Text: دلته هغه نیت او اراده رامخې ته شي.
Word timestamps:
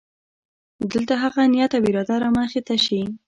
دلته 0.91 1.13
هغه 1.23 1.41
نیت 1.51 1.71
او 1.77 1.83
اراده 1.89 2.15
رامخې 2.21 2.61
ته 2.67 2.75
شي. 2.85 3.01